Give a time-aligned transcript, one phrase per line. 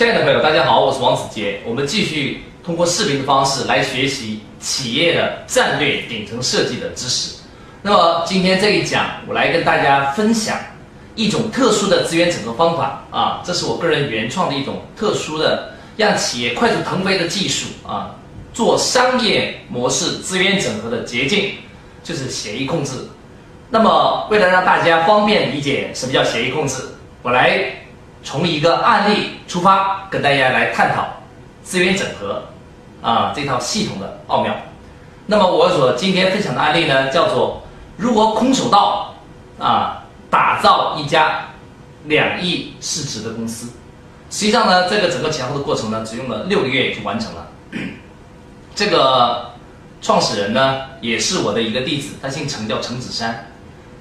[0.00, 1.60] 亲爱的朋友，大家好，我是王子杰。
[1.62, 7.36] 我们继续通过视频的方式来学习企业的战略顶层设计的知识。
[7.82, 10.56] 那么今天这一讲，我来跟大家分享
[11.14, 18.14] 一种特殊的资源整合方法啊，这是我个人原创的一种特殊的让企业快速腾飞的技术啊，
[18.54, 21.56] 做商业模式资源整合的捷径，
[22.02, 22.92] 就是协议控制。
[23.68, 26.76] 那么为了让大家方便理解什么叫协议控制，
[27.20, 27.76] 我来。
[28.22, 31.06] 从一个案例出发，跟大家来探讨
[31.62, 32.42] 资源整合
[33.02, 34.54] 啊这套系统的奥妙。
[35.26, 37.62] 那么我所今天分享的案例呢，叫做
[37.96, 39.14] 如何空手道
[39.58, 41.48] 啊打造一家
[42.04, 43.70] 两亿市值的公司。
[44.30, 47.48] 实际上呢，这个整个前后的过程呢，只用了六个月就完成了。
[48.74, 49.52] 这个
[50.00, 53.49] 创始人呢，也是我的一个弟子，他姓程，叫程子山。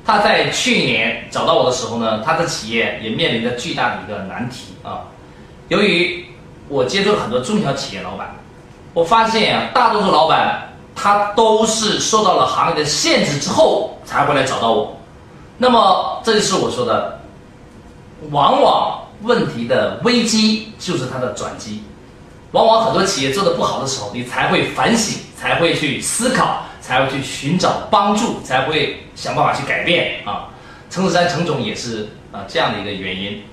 [0.09, 5.05] 他在去年找到我的时候呢，他的企业也面临着巨大的一个难题啊。
[5.67, 6.25] 由于
[6.67, 8.35] 我接触了很多中小企业老板，
[8.95, 14.97] 我发现啊，大多数老板他都是受到了行业的限制之后才会来找到我。
[15.59, 17.19] 那么这就是我说的，
[18.31, 21.83] 往往问题的危机就是它的转机。
[22.51, 26.63] 往往很多企业做的不好的时候，你才会反省，才会去思考。
[26.89, 30.49] 才会去寻找帮助，才会想办法去改变啊。
[30.89, 33.43] 陈子山陈总也是啊这样的一个原因。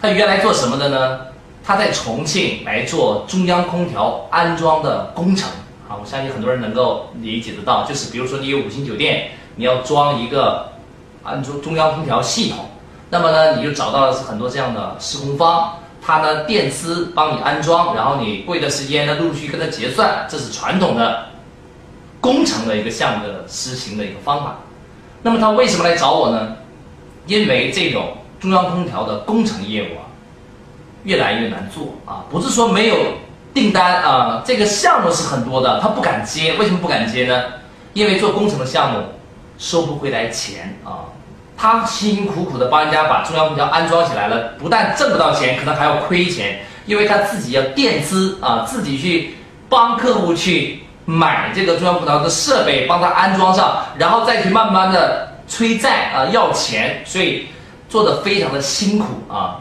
[0.00, 1.20] 他原来做什么的呢？
[1.62, 5.46] 他在重庆来做中央空调安装的工程
[5.86, 6.00] 啊。
[6.00, 10.72] 我相信很多人能够理解得到，就是比如说你有五星酒店，你要装一个
[11.22, 12.64] 安装中央空调系统，
[13.10, 21.26] 那么呢你就找到了很多这样的施工方，他呢垫资帮你安装，然后你过一段时间呢陆续跟他结算，这是传统的。
[22.22, 24.58] 工程的一个项目的实行的一个方法，
[25.22, 26.52] 那么他为什么来找我呢？
[27.26, 30.06] 因为这种中央空调的工程业务啊，
[31.02, 32.96] 越来越难做啊，不是说没有
[33.52, 36.54] 订单啊，这个项目是很多的，他不敢接。
[36.54, 37.42] 为什么不敢接呢？
[37.92, 39.00] 因为做工程的项目
[39.58, 41.10] 收不回来钱啊，
[41.56, 49.34] 他辛辛苦苦的帮人家把中央空调安装起来了，不但挣不到钱，可能还要亏钱，因为他自己要垫资啊，自己去
[49.68, 50.78] 帮客户去。
[51.04, 57.48] 买这个中央空调的设备，帮他安装上，然后再去慢慢的催债啊，要钱，所以
[57.88, 59.58] 做的非常的辛苦啊。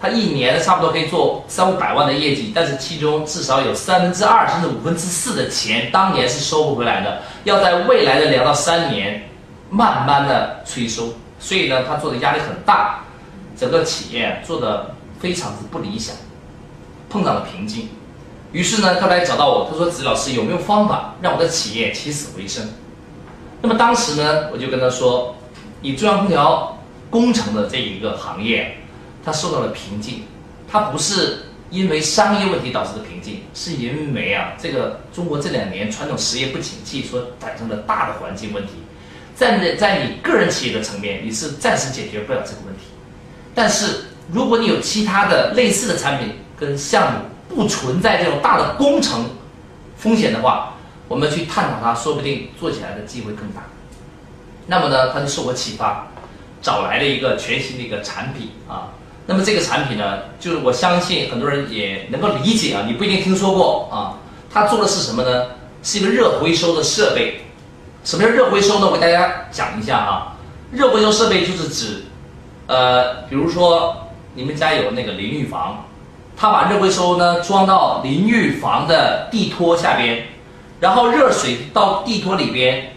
[0.00, 9.28] 他一年差不多可以做三五百万的业绩，但是其中至少有三分之二甚至五分之四的钱当年是收不回来的，要在未来的两到三年
[9.70, 13.04] 慢慢的催收，所以呢，他做的压力很大，
[13.56, 16.16] 整个企业做的非常之不理想，
[17.08, 17.88] 碰到了瓶颈。
[18.52, 22.68] 于是呢，他来找到我，他说：“子老师有没有方法让我的企业起死回生？”
[23.62, 25.34] 那么当时呢，我就跟他说
[25.80, 28.76] ：“你中央空调工程的这一个行业，
[29.24, 30.24] 它受到了瓶颈，
[30.70, 38.72] 它不是因为商业问题导致的瓶颈，是因为啊，这个中国这两年传统实业不景气所产生的大的环境问题，
[39.34, 42.82] 在在你个人企业的层面，你是暂时解决不了这个问题，
[43.54, 47.18] 但是如果你有其他的类似的产品跟项目。”
[47.54, 49.24] 不存在这种大的工程
[49.96, 50.74] 风险的话，
[51.08, 53.62] 我们去探讨它，说不定做起来的机会更大。
[54.66, 56.06] 那么呢，他就受我启发，
[56.60, 58.90] 找来了一个全新的一个产品啊。
[59.26, 64.18] 那么这个产品呢，就是我相信很多人也能够理解啊，你不一定听说过啊。
[64.52, 65.46] 他做的是什么呢？
[65.82, 67.40] 是一个热回收的设备。
[68.04, 68.86] 什么叫热回收呢？
[68.86, 70.36] 我给大家讲一下啊。
[70.70, 72.04] 热回收设备就是指，
[72.66, 75.84] 呃，比如说你们家有那个淋浴房。
[76.42, 80.26] 他把热回收呢装到淋浴房的地托下边，
[80.80, 82.96] 然后热水到地托里边，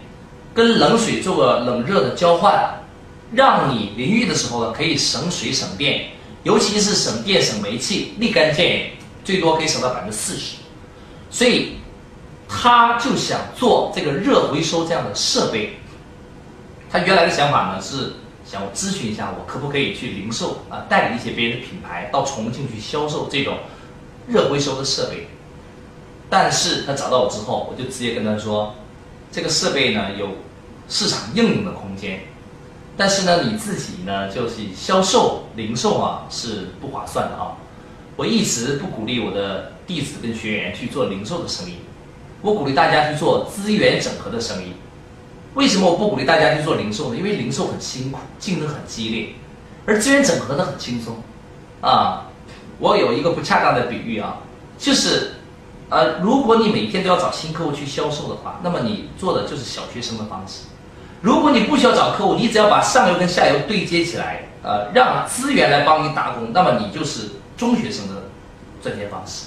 [0.52, 2.82] 跟冷水做个冷热的交换，
[3.30, 6.06] 让你淋浴的时候呢可以省水省电，
[6.42, 8.86] 尤其是省电省煤气，立竿见影，
[9.22, 10.56] 最多可以省到百分之四十。
[11.30, 11.76] 所以
[12.48, 15.78] 他就想做这个热回收这样的设备。
[16.90, 18.12] 他原来的想法呢是。
[18.46, 23.58] 想咨询一下，我可不可以去零售啊，代理一些别的品牌到重庆去销售这种
[24.28, 25.26] 热回收的设备？
[26.30, 28.74] 但是他找到我之后，我就直接跟他说，
[29.32, 30.28] 这个设备呢有
[30.88, 32.20] 市场应用的空间，
[32.96, 37.56] 但是呢你自己呢就是销售零售啊是不划算的啊。
[38.16, 41.74] 我一直不鼓励我的弟子跟学员去做零售的生意，
[42.42, 44.72] 我鼓励大家去做资源整合的生意。
[45.56, 47.16] 为什么我不鼓励大家去做零售呢？
[47.16, 49.28] 因为零售很辛苦，竞争很激烈，
[49.86, 51.16] 而资源整合的很轻松，
[51.80, 52.26] 啊，
[52.78, 54.36] 我有一个不恰当的比喻啊，
[54.78, 55.36] 就是，
[55.88, 60.66] 呃，如果你每天都要找新客户去销售的话，那么你做的就是小学生的方式；
[61.22, 68.24] 如果你不需要找客户，你只要把上游跟下游对接起来，呃，让资源来帮你打工，那么你就是中学生的
[68.82, 69.46] 赚钱方式。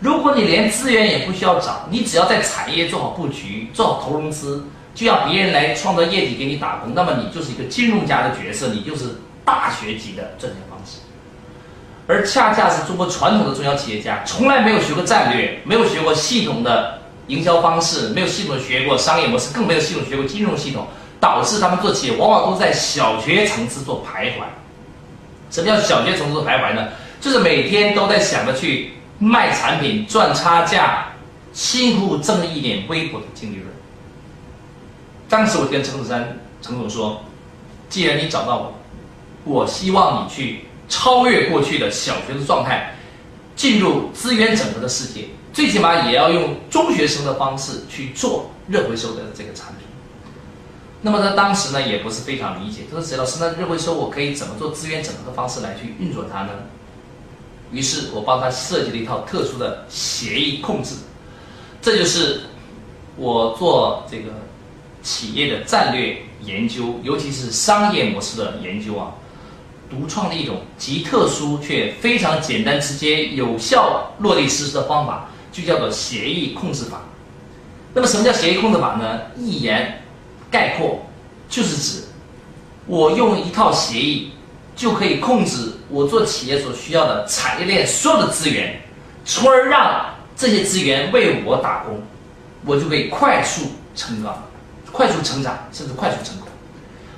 [0.00, 4.64] 如果你连资源也不需要找，你只要在产业做好布局、做好投融资，
[4.94, 9.06] 就要别人来创造业绩给你打工，那么你就是一个金融家的角色，你就是
[9.44, 10.98] 大学级的赚钱方式。
[12.06, 20.86] 而恰恰是中国传统的中小企业家从来没有学过战略，没有学过系统的营销方式，没有系统学过商业模式，更没有系统学过金融系统，
[21.20, 24.44] 导致他们做企业往往都在小学层次做徘徊。
[25.50, 26.88] 什么叫小学层次徘徊呢？
[27.20, 28.90] 就是每天都在想着去。
[29.20, 31.06] 卖产品赚差价，
[31.52, 33.66] 辛苦挣一点微薄的净利润。
[35.34, 37.20] 当时我跟陈子山陈总说
[37.90, 38.72] ：“既然你找到我，
[39.42, 42.94] 我希望你去超越过去的小学的状态，
[43.56, 49.88] 进入资源整合的世界，最起码也要用中学生的方式去做热回收的这个产品。”
[51.02, 56.50] 那么他当时呢也不是非常理解，他说：“陈老师，那热回收我可以怎么做资源整合的方式来去运作它呢？”
[57.72, 60.94] 于是我帮他设计了一套特殊的协议控制，
[61.82, 62.42] 这就是
[63.16, 64.30] 我做这个
[65.04, 69.14] 企业的战略研究，尤其是商业模式的研究啊，
[69.88, 77.02] 独创的一种极特殊却非常简单、直接、有效落地实施的方法，就叫做协议控制法。
[77.94, 79.20] 那么什么叫协议控制法呢？
[79.36, 80.02] 一言
[80.50, 80.98] 概括，
[81.48, 82.02] 就是指
[82.86, 84.30] 我用一套协议。
[84.76, 88.76] 就可以控制我做企业所需要的产业链所有的资源，
[89.24, 90.04] 从而让
[90.34, 92.02] 这些资源为我打工，
[92.66, 94.42] 我就可以快速成长、
[94.94, 96.46] 快速成长，甚至快速成功。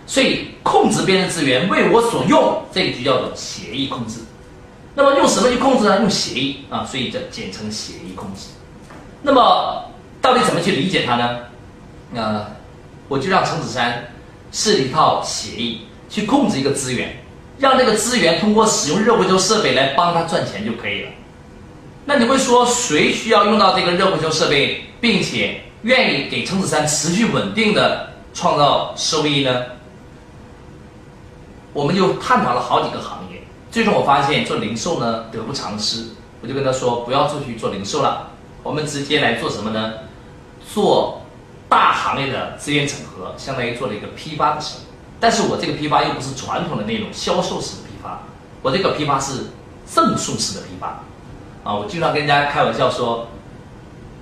[0.07, 4.21] 所以，控制别人资源为我所用，这个就叫做协议控制。
[4.95, 6.01] 那么，用什么去控制呢？
[6.01, 8.47] 用协议啊，所以叫简称协议控制。
[9.21, 9.85] 那么，
[10.23, 11.39] 到底怎么去理解它呢？
[12.15, 12.47] 呃，
[13.09, 14.09] 我就让陈子山
[14.51, 17.15] 设一套协议去控制一个资源。
[17.59, 21.11] 让这个资源通过使用热回收设备来帮他赚钱就可以了。
[22.05, 29.67] 那你会说谁需要用到这个热回收设备，并且愿意给陈子山持续稳定的创造收益呢？
[31.73, 36.07] 我们就探讨了好几个行业，最终我发现做零售呢得不偿失，
[36.43, 38.31] 我就跟他说不要出去做零售了，
[38.65, 39.93] 我们直接来做什么呢？
[40.75, 41.23] 做
[41.69, 44.85] 大行业的资源整合，相当于做了一个批发的生意。
[45.21, 48.23] 但是我这个批发又不是传统的那种销售式的批发，
[48.61, 49.51] 我这个批发是
[49.87, 51.05] 赠送式的批发，
[51.63, 53.29] 啊，我经常跟人家开玩笑说，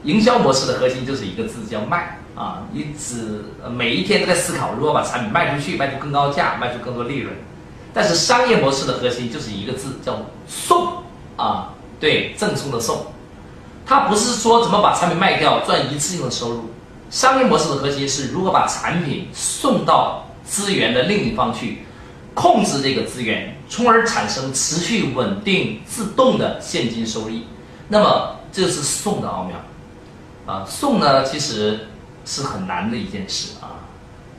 [0.05, 7.35] 营销模式的核心就是一个字叫卖啊，你只每一天都在思考如何把产品卖出去，卖出更高价，卖出更多利润，
[7.93, 11.03] 但是商业模式的核心就是一个字叫送
[11.37, 13.06] 啊，对，赠送的送，
[13.85, 16.71] 它不是说怎么把产品卖掉赚一次性的收入，
[17.11, 20.21] 商业模式的核心是如何把产品送到。
[20.47, 21.79] 资源的另一方去
[22.35, 27.47] 控制这个资源，从而产生持续稳定、自动的现金收益。
[27.89, 29.57] 那么，这是送的奥妙
[30.46, 30.64] 啊！
[30.69, 31.88] 送呢，其实
[32.25, 33.81] 是很难的一件事啊。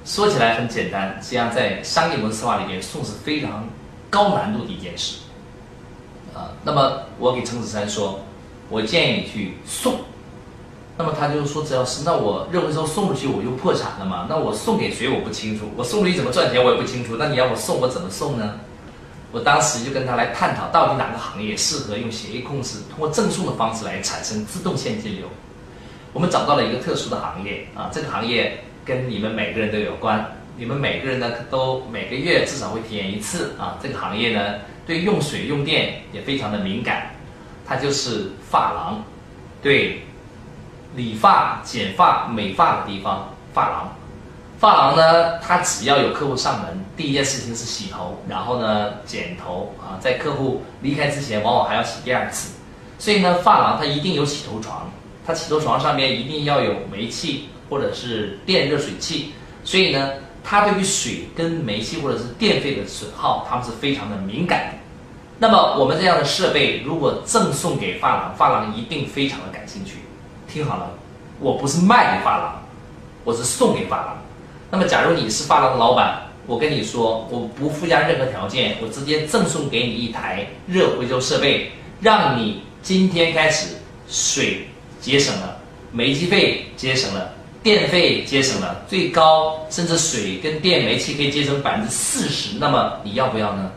[0.06, 3.68] 说起来很简单，实际上在商业模式策划里面，送是非常
[4.10, 5.18] 高难度的一件事
[6.34, 6.52] 啊。
[6.64, 8.20] 那么，我给陈子山说，
[8.70, 9.96] 我建议你去送。
[10.98, 14.28] 那么他就说：“只要是那我认为说送出去，我就破产了嘛？
[14.30, 17.18] 那我送给谁我不清楚，我送出去怎么赚钱我也不清楚。
[17.18, 18.54] 那你要我送我怎么送呢？”
[19.34, 25.28] 我当时就跟他来探讨，到底哪个行业适合用协议控制，通过赠送的方式来产生自动现金流。
[26.16, 33.78] 我们找到了一个特殊的行业啊，这个行业跟你们每个人都有关，你们每个人呢都每个月至少会体验一次啊。
[33.84, 34.56] 这个行业呢
[34.88, 37.12] 对用水用电也非常的敏感，
[37.68, 39.04] 它就是发廊，
[39.62, 40.02] 对。
[40.96, 43.94] 理发、剪发、美发的地方，发廊。
[44.58, 52.54] 发廊呢，它只要有客户上门，第一件事情是洗头，然后呢剪头啊，在客户离开之前，往往还要洗第二次。
[52.98, 54.90] 所以呢，发廊它一定有洗头床，
[55.26, 59.34] 它起坐床上面一定要有煤气或者是电热水器。
[59.64, 60.12] 所以呢，
[60.44, 64.78] 它对于水跟煤气或者是电费的损耗，他们是非常的敏感。
[65.40, 69.98] 那么我们这样的设备如果赠送给发廊，发廊一定非常的感兴趣。
[70.48, 70.92] 听好了，
[71.40, 72.64] 我不是卖给发廊，
[73.24, 74.18] 我是送给发廊。
[74.72, 83.76] 那么，假如你是发廊的老板，我跟你说，我不附加任何条件，我直接赠送给你一台热回收设备，让你今天开始
[84.08, 84.68] 水
[85.06, 85.56] 节省了，
[85.92, 87.32] 煤气费节省了，
[87.62, 92.58] 电费节省了，最高甚至水跟电煤气可以节省百分之四十。
[92.58, 93.72] 那么你要不要呢？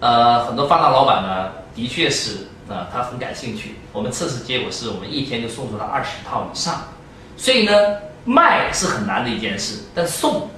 [0.00, 2.48] 呃，很多发达老板呢，的确是。
[2.66, 3.74] 啊，他很感兴趣。
[3.92, 6.82] 我们测试结果是我们一天就送出了二十套以上，
[7.36, 7.72] 所以呢，
[8.24, 10.48] 卖是很难的一件事，但送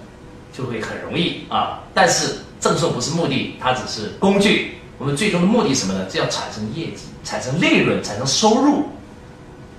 [0.56, 1.83] 就会很容易啊。
[1.92, 6.04] 但是赠送不是目的，它只是工具我们最终的目的什么呢？
[6.09, 8.88] 就要产生业绩，产生利润，产生收入。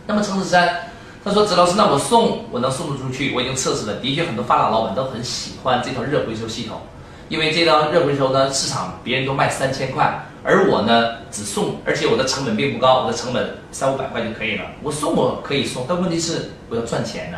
[0.07, 0.73] 那么陈子山
[1.23, 3.35] 他说：“子老师，那我送我能送得出去？
[3.35, 6.79] 我已经测试了，的确很多发廊老板都很喜欢这套热回收系统，
[7.27, 14.63] 因为这套热回收呢，市场别人都卖三千块，而我呢只送，而且我的成本并不高，我的成本三五百块就可以了。
[14.81, 17.37] 我送我可以送，但问题是我要赚钱呢。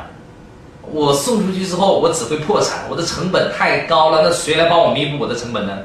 [0.92, 5.76] 我送出去之后，我只会破产，我的成本太高了，那谁来帮我弥补我的成本呢？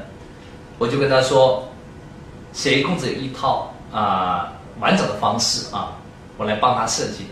[0.76, 1.66] 我就跟他说，
[2.52, 5.96] 谁控制一套啊完整的方式啊。”
[6.36, 7.30] 我来帮他设计的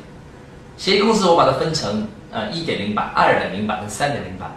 [0.76, 4.50] 协议控制，我把它分成呃一点零版、二点零版跟三点零版。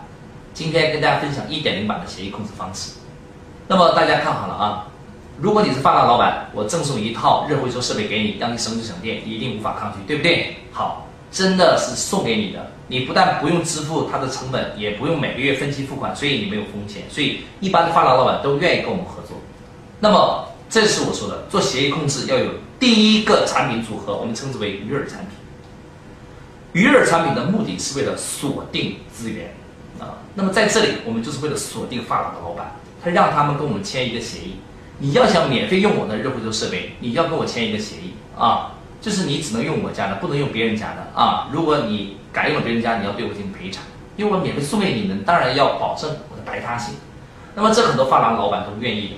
[0.53, 2.91] 今天跟大家分享一点零版的协议控制方式。
[3.67, 4.87] 那么大家看好了啊，
[5.39, 10.55] 如果你是发廊老板，我赠送一套热回收设备给你，让你省水省电，一定无法抗拒，对不对？
[10.71, 19.35] 好，真的是送给你的，你不但不用支付它的成本，也不用每个月分期付款，所以你没有风险，所以一般的发廊老板都愿意跟我们合作。
[19.99, 22.51] 那么这是我说的，做协议控制要有。
[22.77, 25.29] 第一个产品组合，我们称之为鱼饵产品。
[26.73, 29.53] 鱼饵产品的目的是为了锁定资源
[29.97, 30.19] 啊。
[30.33, 34.55] 那么在这里，我们就是为了锁定发廊的老板，他让他们跟我们签一个协议。
[34.97, 41.47] 你要想免费用我的热回收设备，你要跟我签一个协议啊，就是你只能用我家的，不能用别人家的啊。
[41.51, 43.83] 如果你改用了别人家，你要对我进行赔偿，
[44.17, 46.95] 因为我免费送给你们，当然要保证我的排他性。
[47.55, 49.15] 那么这很多发廊老板都愿意的，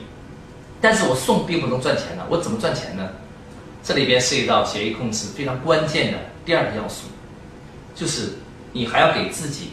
[0.80, 3.10] 但是我送并不能赚钱的，我怎么赚钱呢？
[3.84, 7.08] 这里边涉及到协议控制非常关键的第二个要素，
[7.96, 8.34] 就是
[8.74, 9.72] 你还要给自己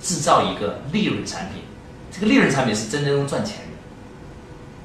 [0.00, 1.62] 制造一个利润产品，
[2.12, 3.62] 这个利润产品是真正能赚钱的。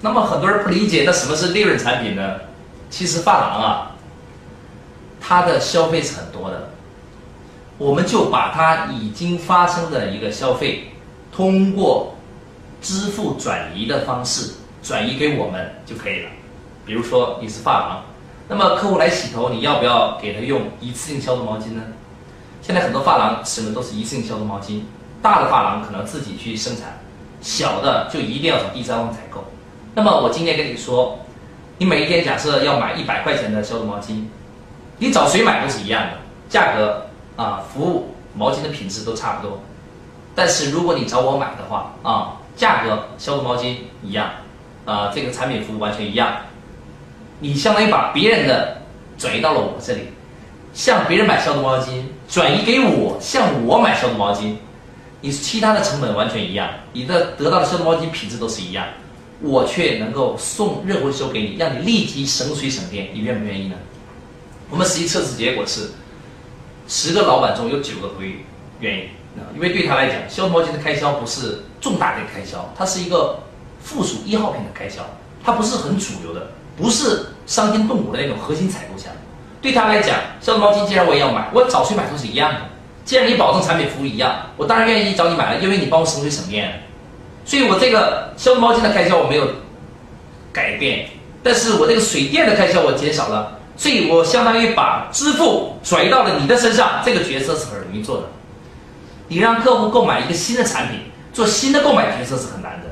[0.01, 2.39] 那么很多人不理解，那什么是利润产品呢？
[2.89, 3.95] 其实发廊啊，
[5.19, 6.69] 它的消费是很多的，
[7.77, 10.91] 我们就把它已经发生的一个消费，
[11.31, 12.15] 通过
[12.81, 14.51] 支付转移的方式
[14.83, 16.29] 转移给我们就可以了。
[16.85, 18.03] 比如说你是发廊。
[18.49, 21.81] 那么客户来洗头，你要不要给他用一次性消毒毛巾呢？
[22.61, 24.81] 现在很多发廊使用的都是一次性消毒毛巾，
[25.21, 26.99] 大的发廊可能自己去生产，
[27.41, 29.41] 小的就一定要从第三方采购。
[29.95, 31.17] 那么我今天跟你说，
[31.77, 34.25] 你每一天假设要买一百块钱的消毒毛巾，
[34.97, 36.17] 你找谁买都是一样的，
[36.49, 37.05] 价格
[37.37, 39.57] 啊、服务、毛巾的品质都差不多。
[40.35, 44.29] 但是如果你找我买的话啊，价格、消毒毛巾一样，
[44.85, 46.37] 啊，这个产品服务完全一样。
[47.39, 48.81] 你相当于把别人的
[49.17, 50.01] 转移到了我这里，
[50.73, 54.55] 向别人买消毒毛巾，转移给我，向我买消毒毛巾，
[55.21, 58.85] 你其他的成本完全一样，你的得到的消毒毛巾品质都是一样，
[59.41, 63.75] 我却能够送热回收给你，让你立即省水省电，你愿不愿意呢？
[64.69, 65.91] 我们实际测试结果是，
[66.87, 68.37] 十个老板中有九个会
[68.79, 69.01] 愿意
[69.37, 73.42] 啊，因为对他来讲，消毒毛巾的开销不是重大的开销，它是一个
[73.83, 75.01] 附属一号品的开销，
[75.43, 76.47] 它不是很主流的。
[76.75, 79.19] 不是伤筋动骨的那种核心采购项目，
[79.61, 82.61] 对他来讲，消毒毛巾既然我也要买，我找谁买都是一样的。
[83.05, 86.81] 既然你保证产品服务一样，我当然愿意找你买了，因为你帮我省水省电。
[87.45, 89.47] 所以我这个消毒毛巾的开销我没有
[90.51, 91.09] 改变，
[91.43, 98.23] 但是我这个水电的开销我减少了，所以我相当于把支付转移到了你的身上，这个决策是很容易做的。
[99.27, 102.87] 你让客户购买一个新的产品，做新的购买决策是很难的。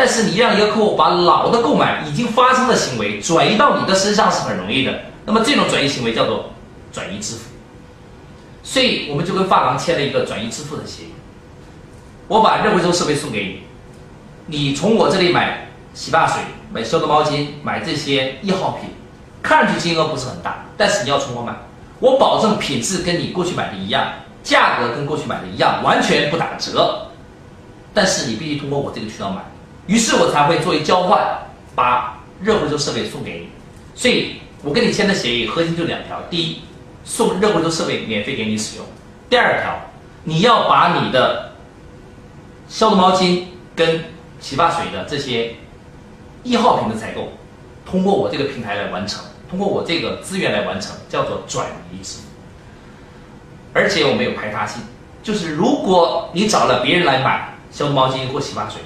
[0.00, 4.98] 但是你让一个客户把老的购买已经发生的行为转移到你的身上是很容易的。
[5.26, 6.54] 那么这种转移行为叫做
[6.90, 7.50] 转移支付。
[8.62, 11.08] 所以我们就跟发廊签了一个转移支付的协议。
[12.28, 13.60] 我把热回收设备送给
[14.46, 16.40] 你，你从我这里买洗发水、
[16.72, 18.88] 买消毒毛巾、买这些易耗品，
[19.42, 21.52] 看上去金额不是很大，但是你要从我买，
[21.98, 24.10] 我保证品质跟你过去买的一样，
[24.42, 27.08] 价格跟过去买的一样，完全不打折。
[27.92, 29.42] 但是你必须通过我这个渠道买。
[29.90, 31.20] 于是我才会作为交换，
[31.74, 33.48] 把热回收设备送给你。
[33.96, 36.60] 所以我跟你签的协议核心就两条：第一，
[37.02, 38.86] 送热回收设备免费给你使用；
[39.28, 39.74] 第二条，
[40.22, 41.54] 你要把你的
[42.68, 43.42] 消毒毛巾
[43.74, 44.04] 跟
[44.38, 45.56] 洗发水的这些
[46.44, 47.32] 一号品的采购，
[47.84, 52.28] 通过我这个平台来完成，通过我这个资源来完成，叫做转移支付。
[53.72, 54.80] 而且我们有排他性，
[55.20, 58.80] 就是如果你找了别人来买消毒毛巾或洗发水。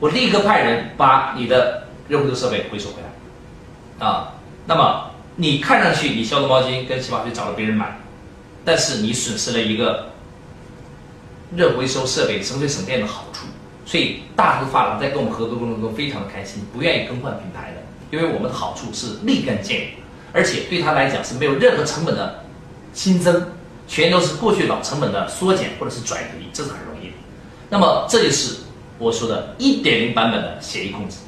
[0.00, 7.98] 我立刻派人把你的热回收设备回收回来，啊，那么你看上去你消毒毛巾跟洗发水找了别人买，
[8.64, 10.10] 但是你损失了一个
[11.56, 13.46] 热回收设备省水省电的好处，
[13.84, 19.88] 所以大多发廊在跟我们合作过程中非常的开心，不愿意更换品牌的，因为我们的好处是立竿见影，
[20.32, 22.44] 而且对他来讲是没有任何成本的
[22.92, 23.44] 新增，
[23.88, 27.14] 全都是过去老成本的缩减或者是转移，这是很容易的。
[27.68, 28.67] 那么这就是。
[28.98, 31.18] 我说的1.0版本的协议控制，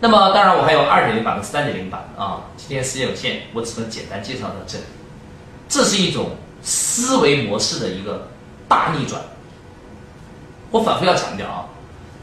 [0.00, 2.42] 那么当然我还有二点零版和三点零版啊。
[2.56, 4.84] 今天时间有限，我只能简单介绍到这里。
[5.68, 6.30] 这是一种
[6.62, 8.28] 思维模式的一个
[8.66, 9.20] 大逆转。
[10.70, 11.66] 我反复要强调啊，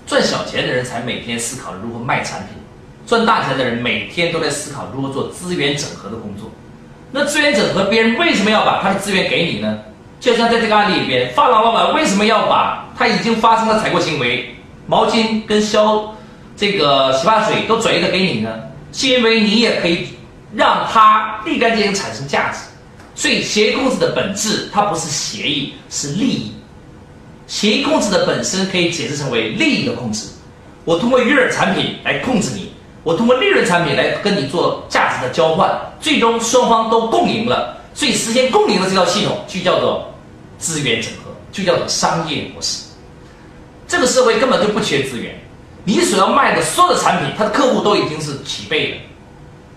[0.05, 2.57] 赚小钱的人才每天思考如何卖产品，
[3.05, 6.49] 赚大钱的人每天都在思考如何做资源整合的工作。
[7.11, 9.79] 那资源整合，别人为什么要把他的资源给你呢？
[10.19, 14.55] 就像在这个案例里边，发廊老板为什么要把他已经发生了采购行为，
[14.87, 16.15] 毛巾跟消
[16.55, 18.49] 这个洗发水都转移的给你呢？
[18.91, 20.07] 是因为你也可以
[20.55, 22.59] 让他立竿见影产生价值。
[23.13, 26.51] 所以协议控制的本质，它不是协议，是利益。
[27.47, 30.27] 协议控制的本身可以解释成为利益的控制。
[30.85, 32.71] 我通过鱼饵产品来控制你，
[33.03, 37.77] 我通过利润产品来跟你做价值的交换，最终双方都共赢了。
[37.93, 40.13] 所以实现共赢的这套系统就叫做
[40.59, 42.85] 资源整合，就叫做商业模式。
[43.87, 45.33] 这个社会根本就不缺资源，
[45.83, 48.97] 你所要卖的所有的产品，它的客户都已经是齐备的，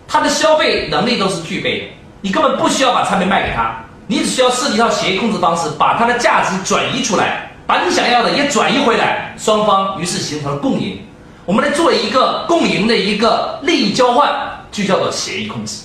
[0.08, 1.86] 他的消费能力都是具备的，
[2.20, 7.46] 你根本不需要把产品卖给他，你只需要设计一套协议控制方式，把它的价值转移出来。
[7.66, 11.00] 把你想要的也转移回来，双方于是形成了共赢。
[11.44, 14.28] 我们来做一个共赢的一个利益交换，
[14.72, 15.84] 就叫做协议控制。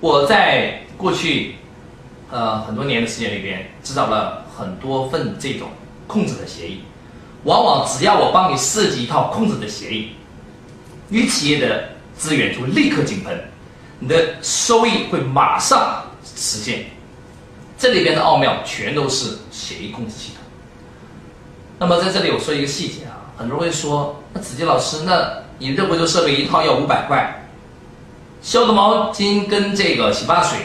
[0.00, 1.56] 我在过去，
[2.30, 5.68] 呃很多年的时间里边，制造了很多份这种
[6.06, 6.82] 控制的协议。
[7.44, 10.12] 往往只要我帮你设计一套控制的协议，
[11.08, 13.40] 你企业的资源就会立刻井喷，
[14.00, 16.86] 你的收益会马上实现。
[17.78, 20.42] 这里边的奥妙全都是协议控制系统。
[21.78, 27.46] 那么在这里我说一个细节啊，很多人会说，那子杰老师，那你热回收设备一套要五百块，
[28.42, 30.58] 消毒毛巾跟这个洗发水，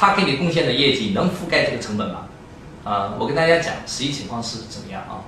[0.00, 2.20] 他给你贡献的业绩能覆盖这个成本吗？
[2.84, 5.20] 啊，我跟大家讲实际情况是怎么样啊？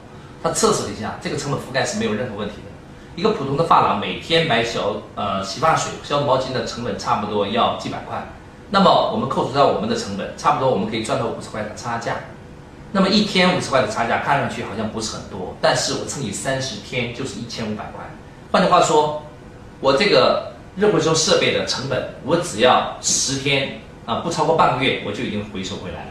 [0.42, 2.72] 他测试了一下，这个成本覆盖是没有任何问题的。
[3.14, 8.26] 一个普通的发廊每天买小呃洗发水、消毒毛巾的成本差不多要几百块。
[8.70, 12.16] 那么我们扣除掉我们的成本，差不多我们可以赚到五十块的差价。
[12.92, 18.02] 那么一天五十块的差价看上去好像不是很多，但是我乘以三十天就是一千五百块。
[18.50, 19.22] 换句话说，
[19.80, 26.10] 我这个热回收设备的成本，我只要十天啊，不超过半个月，我就已经回收回来了。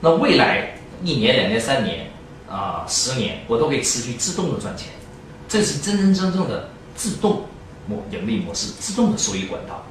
[0.00, 2.10] 那未来一年、两年、三年
[2.48, 4.88] 啊、十年，我都可以持续自动的赚钱。
[5.48, 7.44] 这是真真正正的自动
[7.86, 9.84] 模盈利模式，自动的收益管道。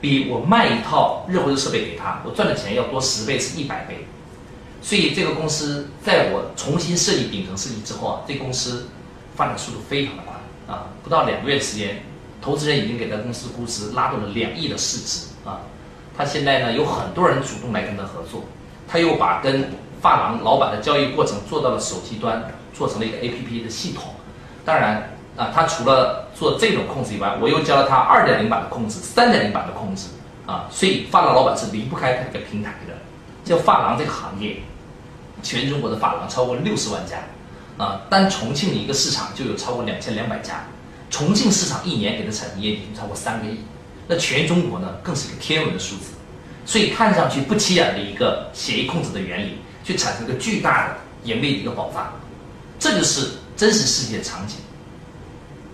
[0.00, 4.06] 比我卖一套热回收设备给他，我赚的钱要多十倍，是一百倍。
[4.82, 8.88] 所以这个公司在我重新设计顶层设计之后啊，这公司
[9.34, 10.34] 发展速度非常的快
[10.74, 12.02] 啊，不到两个月的时间，
[12.42, 15.62] 投资人已经给他公司估值拉动了两亿的市值啊。
[16.16, 18.44] 他现在呢有很多人主动来跟他合作，
[18.88, 24.14] 他又把跟发廊老板的交易过程做到了手机端，做成了一个 A P P 的系统。
[24.64, 25.10] 当然。
[25.36, 30.06] 啊，他除了做这种控制以外，我又教了他二点零版的控制、三点零版的控制
[30.46, 32.94] 啊，所以发廊老板是离不开这个平台的。
[33.44, 34.58] 就发廊这个行业，
[35.42, 37.16] 全中国的发廊超过六十万家，
[37.84, 40.62] 啊，单重庆的一个市场就有超过两千两百家，
[41.10, 43.58] 重庆市场一年给的产业已经超过三个亿，
[44.06, 46.12] 那全中国呢更是个天文的数字，
[46.66, 52.12] 所以看上去不起眼的一个协议控制的原理，却产生一个巨大的盈利的一个爆发，
[52.78, 54.56] 这就是真实世界的场景。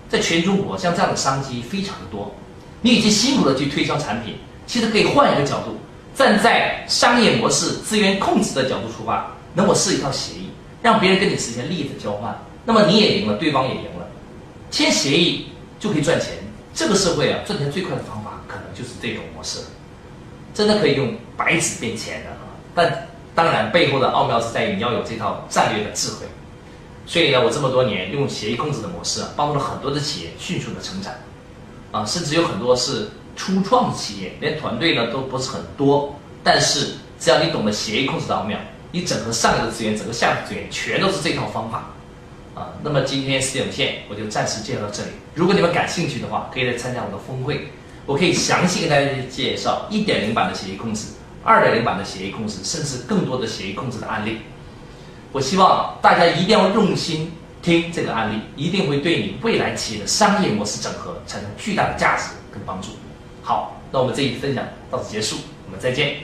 [0.09, 2.35] 在全中国，像这样的商机非常的多。
[2.83, 4.35] 你已经辛苦的去推销产品，
[4.66, 5.77] 其实可以换一个角度，
[6.16, 10.49] 站在商业模式、资源控制的角度出发，那我设一套协议，
[10.83, 14.09] 让别人跟你实现利益的交换，那么你也赢了，对方也赢了，
[14.71, 15.47] 签协议
[15.79, 16.31] 就可以赚钱。
[16.75, 18.19] 这个社会啊，赚钱最快的方法
[18.81, 19.61] 就是这种模式，
[20.55, 22.57] 真的可以用白纸变钱的啊！
[22.75, 26.27] 但当然背后的奥妙是在于你要有这套战略的智慧。
[27.07, 31.12] 所以呢，我这么多年用协议控制的模式，帮助了很多的企业迅速的成长，
[31.90, 38.57] 啊，甚至有很多是初创企业，连团队呢都不是很多，但是只要你懂得协议控制的奥妙，
[38.93, 41.90] 你整合上游的资源，整个下游资源，全都是这套方法，
[42.55, 45.11] 啊，那么今天时间有限，我就暂时介绍到这里。
[45.35, 47.69] 如果你们感兴趣的话，可以来参加我的峰会，
[48.11, 51.07] 我可以详细跟大家介绍一点零版的协议控制，
[51.44, 54.38] 二点零版的协议控制，甚至更多的协议控制的案例。
[55.31, 57.31] 我希望大家一定要用心
[57.62, 62.88] 听这个案例，一定会对你未来企业的商业模式整合产生巨大的价值跟帮助。
[63.44, 66.20] 好，那我们这一分享到此结束，我们再见。